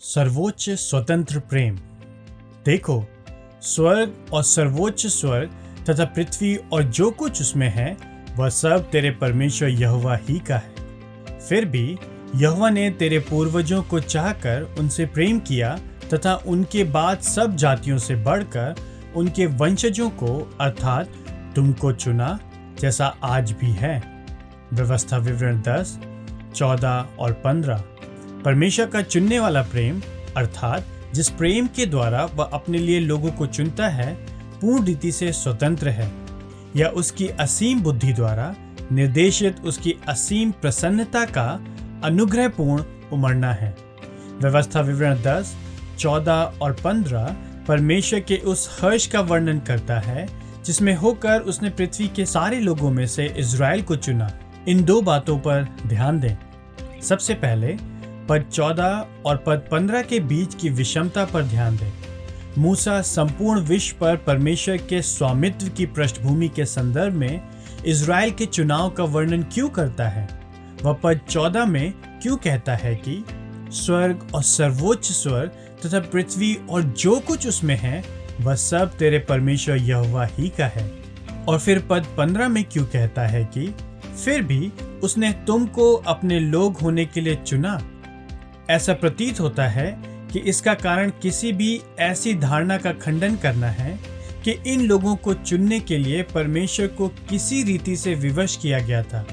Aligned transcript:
सर्वोच्च 0.00 0.70
स्वतंत्र 0.70 1.38
प्रेम। 1.38 1.76
देखो, 2.64 3.04
स्वर्ग 3.62 4.26
और 4.32 4.42
सर्वोच्च 4.42 5.06
स्वर्ग 5.06 5.50
तथा 5.90 6.04
पृथ्वी 6.04 6.56
और 6.56 6.82
जो 6.82 7.10
कुछ 7.10 7.40
उसमें 7.40 7.68
है, 7.68 7.96
वह 8.36 8.48
सब 8.48 8.90
तेरे 8.90 9.10
परमेश्वर 9.10 9.68
यहोवा 9.68 10.16
ही 10.16 10.38
का 10.38 10.56
है। 10.56 10.74
फिर 11.40 11.64
भी 11.64 11.98
यहोवा 12.36 12.70
ने 12.70 12.90
तेरे 12.90 13.18
पूर्वजों 13.18 13.82
को 13.82 14.00
चाहकर 14.00 14.76
उनसे 14.78 15.06
प्रेम 15.06 15.38
किया 15.38 15.78
तथा 16.14 16.34
उनके 16.34 16.84
बाद 16.84 17.18
सब 17.18 17.56
जातियों 17.56 17.98
से 17.98 18.16
बढ़कर 18.16 18.74
उनके 19.16 19.46
वंशजों 19.46 20.10
को, 20.10 20.56
अर्थात 20.60 21.08
तुमको 21.56 21.92
चुना, 21.92 22.38
जैसा 22.80 23.16
आज 23.22 23.52
भी 23.52 23.70
है। 23.70 24.26
व्यवस्था 24.72 25.16
विवरण 25.16 25.60
दस, 25.60 25.98
चौदह 26.54 27.06
और 27.18 27.32
पंद्रह। 27.32 27.84
परमेश्वर 28.44 28.86
का 28.86 29.02
चुनने 29.02 29.38
वाला 29.38 29.62
प्रेम, 29.62 30.02
अर्थात 30.36 30.84
जिस 31.14 31.28
प्रेम 31.28 31.66
के 31.66 31.86
द्वारा 31.86 32.24
वह 32.24 32.44
अपने 32.44 32.78
लिए 32.78 33.00
लोगों 33.00 33.30
को 33.30 33.46
चुनता 33.46 33.88
है, 33.88 34.14
पूर्ण 34.60 34.84
रीति 34.84 35.12
से 35.12 35.32
स्वतंत्र 35.32 35.88
है, 35.88 36.12
या 36.76 36.88
उसकी 36.88 37.28
असीम 37.28 37.80
बुद्धि 37.80 38.12
द्वारा 38.12 38.54
निर्देशित 38.92 39.60
उसकी 39.60 39.94
असीम 40.08 40.50
प्रसन्नता 40.50 41.24
का 41.24 41.64
अनुग्रहपूर्ण 42.04 42.84
उमड़ना 43.12 43.52
है। 43.52 43.76
व्यवस्था 44.40 44.80
विवरण 44.80 45.22
दस, 45.22 45.56
चौदह 45.98 46.52
और 46.62 46.72
पंद्रह 46.72 47.36
परमेश्वर 47.68 48.20
के 48.20 48.36
उस 48.36 48.78
हर्ष 48.82 49.06
का 49.06 49.20
वर्णन 49.20 49.58
करता 49.58 49.98
है, 49.98 50.28
जिसमें 50.64 50.94
होकर 50.94 51.40
उसने 51.40 51.70
पृथ्वी 51.70 52.08
के 52.08 52.26
सारे 52.26 52.60
लोगों 52.60 52.90
में 52.90 53.06
से 53.06 53.34
इज़राइल 53.38 53.82
को 53.82 53.96
चुना। 53.96 54.30
इन 54.68 54.84
दो 54.84 55.00
बातों 55.02 55.38
पर 55.38 55.66
ध्यान 55.86 56.20
दें। 56.20 56.36
सबसे 57.02 57.34
पहले 57.34 57.97
पद 58.28 58.44
चौदह 58.52 59.06
और 59.26 59.36
पद 59.36 59.62
पंद्रह 59.70 60.02
के 60.02 60.20
बीच 60.20 60.54
की 60.54 60.68
विषमता 60.68 61.24
पर 61.24 61.42
ध्यान 61.42 61.76
दें। 61.76 61.92
मूसा 62.58 63.02
संपूर्ण 63.02 63.60
विश्व 63.60 63.96
पर 64.00 64.16
परमेश्वर 64.16 64.76
के 64.76 65.02
स्वामित्व 65.02 65.68
की 65.68 65.86
पृष्ठभूमि 65.86 66.48
के 66.48 66.64
संदर्भ 66.64 67.12
में 67.12 67.40
इज़राइल 67.86 68.30
के 68.30 68.46
चुनाव 68.46 68.90
का 68.90 69.04
वर्णन 69.04 69.42
क्यों 69.42 69.68
करता 69.68 70.08
है? 70.08 70.28
वह 70.82 70.92
पद 70.92 71.20
चौदह 71.30 71.66
में 71.66 71.92
क्यों 72.22 72.36
कहता 72.36 72.74
है 72.74 72.94
कि 72.94 73.24
स्वर्ग 73.70 74.28
और 74.34 74.42
सर्वोच्च 74.42 75.06
स्वर्ग 75.06 75.50
तथा 75.86 76.00
पृथ्वी 76.00 76.58
और 76.70 76.82
जो 76.82 77.20
कुछ 77.20 77.46
उसमें 77.46 77.76
है, 77.76 78.04
वह 78.40 78.54
सब 78.54 78.96
तेरे 78.96 79.18
परमेश्वर 79.18 79.76
यहोवा 79.76 80.24
ही 80.24 80.48
का 80.48 80.66
है। 80.66 80.92
और 81.48 81.58
फिर 81.58 81.86
पद 81.90 82.06
पंद्रह 82.18 82.48
में 82.48 82.64
क्यों 82.64 82.84
कहता 82.84 83.26
है 83.26 83.44
कि 83.44 83.74
फिर 84.24 84.42
भी 84.42 84.72
उसने 85.02 85.32
तुमको 85.32 85.94
अपने 85.94 86.40
लोग 86.40 86.76
होने 86.76 87.06
के 87.06 87.20
लिए 87.20 87.34
चुना? 87.34 87.82
ऐसा 88.70 88.92
प्रतीत 88.92 89.40
होता 89.40 89.68
है 89.68 90.02
कि 90.32 90.38
इसका 90.38 90.74
कारण 90.74 91.10
किसी 91.10 91.52
भी 91.52 91.80
ऐसी 91.98 92.34
धारणा 92.34 92.78
का 92.78 92.92
खंडन 92.92 93.36
करना 93.36 93.66
है 93.66 93.98
कि 94.44 94.50
इन 94.50 94.80
लोगों 94.80 95.16
को 95.16 95.34
चुनने 95.34 95.80
के 95.80 95.98
लिए 95.98 96.22
परमेश्वर 96.22 96.86
को 96.86 97.08
किसी 97.08 97.62
रीति 97.62 97.96
से 97.96 98.14
विवश 98.14 98.56
किया 98.56 98.78
गया 98.78 99.02
था। 99.02 99.26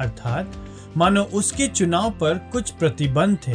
अर्थात, 0.00 0.52
मानो 0.96 1.22
उसके 1.22 1.66
चुनाव 1.66 2.10
पर 2.10 2.34
कुछ 2.34 2.70
प्रतिबंध 2.70 3.38
थे 3.48 3.54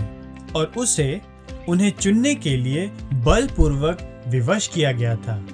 और 0.55 0.73
उसे 0.77 1.21
उन्हें 1.69 1.91
चुनने 1.91 2.35
के 2.35 2.57
लिए 2.57 2.91
बलपूर्वक 3.13 4.23
विवश 4.27 4.67
किया 4.67 4.91
गया 4.91 5.15
था। 5.15 5.45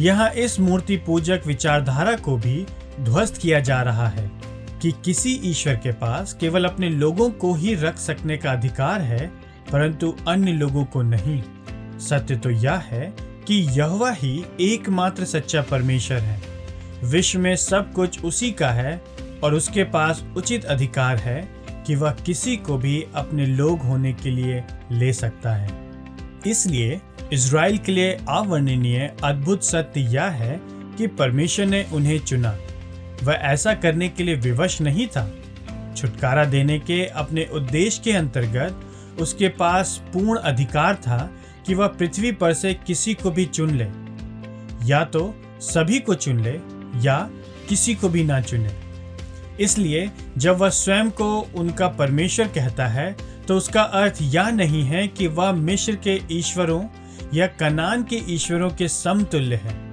यहाँ 0.00 0.30
इस 0.30 0.60
मूर्ति 0.60 0.96
पूजक 0.96 1.40
विचारधारा 1.46 2.16
को 2.16 2.36
भी 2.36 2.66
ध्वस्त 3.00 3.36
किया 3.36 3.60
जा 3.60 3.82
रहा 3.82 4.08
है। 4.08 4.45
कि 4.82 4.92
किसी 5.04 5.40
ईश्वर 5.44 5.76
के 5.76 5.92
पास 5.92 6.32
केवल 6.32 6.64
अपने 6.64 6.88
लोगों 6.88 7.30
को 7.30 7.54
ही 7.54 7.74
रख 7.74 7.98
सकने 7.98 8.36
का 8.36 8.52
अधिकार 8.52 9.00
है, 9.00 9.26
परंतु 9.72 10.16
अन्य 10.28 10.52
लोगों 10.52 10.84
को 10.84 11.02
नहीं। 11.02 11.42
सत्य 11.98 12.36
तो 12.36 12.50
यह 12.50 12.74
है 12.74 13.14
कि 13.20 13.54
यह 13.54 14.16
ही 14.22 14.44
एकमात्र 14.60 15.24
सच्चा 15.24 15.62
परमेश्वर 15.62 16.18
है। 16.18 16.42
विश्व 17.04 17.38
में 17.38 17.56
सब 17.56 17.92
कुछ 17.92 18.24
उसी 18.24 18.50
का 18.50 18.70
है 18.70 19.02
और 19.42 19.54
उसके 19.54 19.84
पास 19.84 20.24
उचित 20.36 20.64
अधिकार 20.64 21.16
है 21.16 21.48
कि 21.86 21.94
वह 21.94 22.10
किसी 22.10 22.56
को 22.56 22.78
भी 22.78 23.04
अपने 23.14 23.46
लोग 23.46 23.80
होने 23.80 24.12
के 24.12 24.30
लिए 24.30 24.64
ले 24.92 25.12
सकता 25.12 25.54
है। 25.54 25.70
इसलिए 26.46 27.00
इज़राइल 27.32 27.78
के 27.78 27.92
लिए 27.92 28.12
अवर्णनीय 28.28 29.12
अद्भुत 29.24 29.64
सत्य 29.64 30.00
यह 30.00 30.24
है 30.24 30.60
कि 30.98 31.06
परमेश्वर 31.06 31.66
ने 31.66 31.86
उन्हें 31.92 32.18
चुना। 32.18 32.56
वह 33.22 33.32
ऐसा 33.32 33.74
करने 33.74 34.08
के 34.08 34.24
लिए 34.24 34.34
विवश 34.34 34.80
नहीं 34.80 35.06
था। 35.06 35.30
छुटकारा 35.96 36.44
देने 36.44 36.78
के 36.78 37.04
अपने 37.06 37.48
उद्देश्य 37.52 38.02
के 38.04 38.12
अंतर्गत 38.12 39.20
उसके 39.20 39.48
पास 39.48 40.00
पूर्ण 40.12 40.38
अधिकार 40.38 40.94
था 40.94 41.30
कि 41.66 41.74
वह 41.74 41.86
पृथ्वी 41.86 42.32
पर 42.32 42.52
से 42.52 42.74
किसी 42.74 43.14
को 43.14 43.30
भी 43.30 43.44
चुन 43.44 43.70
ले। 43.70 43.86
या 44.86 45.04
तो 45.04 45.34
सभी 45.60 45.98
को 45.98 46.14
चुन 46.14 46.40
ले 46.40 46.58
या 47.04 47.18
किसी 47.68 47.94
को 47.94 48.08
भी 48.08 48.24
ना 48.24 48.40
चुने। 48.40 48.72
इसलिए 49.60 50.10
जब 50.38 50.56
वह 50.56 50.68
स्वयं 50.68 51.10
को 51.10 51.38
उनका 51.56 51.88
परमेश्वर 51.88 52.48
कहता 52.48 52.86
है 52.86 53.16
तो 53.48 53.56
उसका 53.56 53.82
अर्थ 53.82 54.18
यह 54.22 54.50
नहीं 54.50 54.82
है 54.82 55.06
कि 55.08 55.26
वह 55.26 55.52
मिश्र 55.52 55.96
के 55.96 56.20
ईश्वरों 56.30 56.82
या 57.34 57.46
कनान 57.46 58.02
के 58.02 58.16
ईश्वरों 58.28 58.70
के 58.70 58.88
समतुल्य 58.88 59.56
है। 59.56 59.85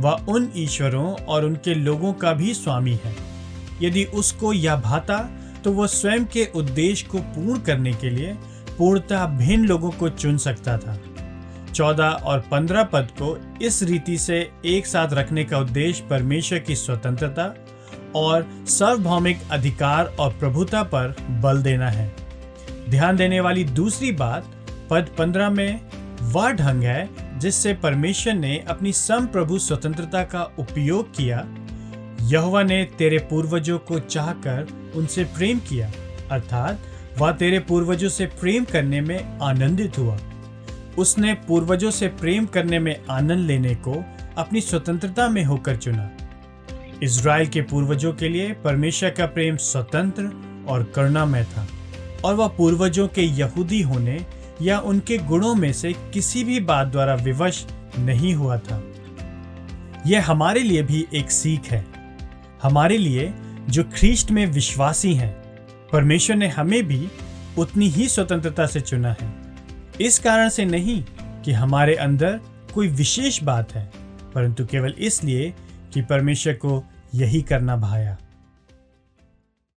वह 0.00 0.26
उन 0.28 0.50
ईश्वरों 0.56 1.12
और 1.14 1.44
उनके 1.44 1.74
लोगों 1.74 2.12
का 2.12 2.32
भी 2.32 2.54
स्वामी 2.54 2.98
है। 3.04 3.14
यदि 3.82 4.04
उसको 4.04 4.52
यह 4.52 4.76
भाता 4.76 5.18
तो 5.64 5.72
वह 5.72 5.86
स्वयं 5.86 6.24
के 6.24 6.44
उद्देश्य 6.54 7.06
को 7.06 7.18
पूर्ण 7.18 7.60
करने 7.60 7.92
के 7.92 8.10
लिए 8.10 8.32
पूर्णतः 8.78 9.24
भिन्न 9.26 9.64
लोगों 9.64 9.90
को 9.90 10.08
चुन 10.08 10.38
सकता 10.38 10.76
था। 10.78 10.98
चौदह 11.72 12.04
और 12.04 12.40
पंद्रह 12.40 12.82
पद 12.82 13.08
को 13.22 13.36
इस 13.62 13.82
रीति 13.82 14.18
से 14.18 14.50
एक 14.64 14.86
साथ 14.86 15.12
रखने 15.12 15.44
का 15.44 15.58
उद्देश्य 15.58 16.04
परमेश्वर 16.10 16.58
की 16.58 16.76
स्वतंत्रता 16.76 17.54
और 18.16 18.46
सार्वभौमिक 18.68 19.40
अधिकार 19.50 20.04
और 20.18 20.32
प्रभुता 20.32 20.82
पर 20.82 21.14
बल 21.42 21.62
देना 21.62 21.88
है। 21.90 22.12
ध्यान 22.90 23.16
देने 23.16 23.40
वाली 23.40 23.64
दूसरी 23.64 24.12
बात, 24.12 24.44
पद 24.90 25.08
पंद्रह 25.18 25.50
में, 25.50 25.80
वह 26.22 26.50
ढंग 26.50 26.82
है 26.82 27.08
जिससे 27.44 27.72
परमेश्वर 27.74 28.34
ने 28.34 28.56
अपनी 28.68 28.92
सम 28.92 29.26
प्रभु 29.26 29.58
स्वतंत्रता 29.58 30.22
का 30.24 30.42
उपयोग 30.58 31.10
किया, 31.16 31.38
यहोवा 32.22 32.62
ने 32.62 32.82
तेरे 32.98 33.18
पूर्वजों 33.30 33.78
को 33.78 33.98
चाहकर 33.98 34.92
उनसे 34.96 35.24
प्रेम 35.24 35.58
किया, 35.58 35.90
अर्थात 36.30 36.80
वह 37.18 37.32
तेरे 37.32 37.58
पूर्वजों 37.58 38.08
से 38.08 38.26
प्रेम 38.40 38.64
करने 38.64 39.00
में 39.00 39.38
आनंदित 39.40 39.98
हुआ। 39.98 40.18
उसने 40.98 41.34
पूर्वजों 41.48 41.90
से 41.90 42.08
प्रेम 42.08 42.46
करने 42.46 42.78
में 42.78 42.94
आनंद 43.10 43.46
लेने 43.46 43.74
को 43.74 44.02
अपनी 44.38 44.60
स्वतंत्रता 44.60 45.28
में 45.28 45.42
होकर 45.44 45.76
चुना। 45.76 46.10
इज़राइल 47.02 47.48
के 47.48 47.62
पूर्वजों 47.62 48.12
के 48.12 48.28
लिए 48.28 48.52
परमेश्वर 48.64 49.10
का 49.10 49.26
प्रेम 49.26 49.56
स्वतंत्र 49.56 50.30
और 50.68 50.92
करुणामय 50.94 51.44
था, 51.44 51.66
और 52.24 52.34
वह 52.34 52.48
पूर्वजों 52.48 53.06
के 53.08 53.22
यहूदी 53.22 53.82
होने 53.82 54.18
या 54.62 54.78
उनके 54.78 55.18
गुणों 55.18 55.54
में 55.54 55.72
से 55.72 55.92
किसी 55.92 56.44
भी 56.44 56.60
बात 56.60 56.88
द्वारा 56.88 57.14
विवश 57.14 57.66
नहीं 57.98 58.34
हुआ 58.34 58.58
था। 58.58 58.82
यह 60.06 60.30
हमारे 60.30 60.60
लिए 60.60 60.82
भी 60.82 61.06
एक 61.14 61.30
सीख 61.30 61.64
है। 61.64 61.86
हमारे 62.62 62.98
लिए 62.98 63.34
जो 63.68 63.84
ख्रीस्ट 63.84 64.30
में 64.30 64.46
विश्वासी 64.46 65.14
हैं, 65.14 65.32
परमेश्वर 65.92 66.36
ने 66.36 66.48
हमें 66.48 66.88
भी 66.88 67.08
उतनी 67.58 67.88
ही 67.88 68.08
स्वतंत्रता 68.08 68.66
से 68.66 68.80
चुना 68.80 69.16
है। 69.20 69.34
इस 70.00 70.18
कारण 70.18 70.48
से 70.48 70.64
नहीं 70.64 71.04
कि 71.44 71.52
हमारे 71.52 71.94
अंदर 71.94 72.40
कोई 72.74 72.88
विशेष 72.88 73.42
बात 73.42 73.72
है, 73.72 73.92
परंतु 74.34 74.66
केवल 74.66 74.94
इसलिए 74.98 75.54
कि 75.92 76.02
परमेश्वर 76.02 76.52
को 76.52 76.84
यही 77.14 77.42
करना 77.42 77.76
भाया। 77.76 78.16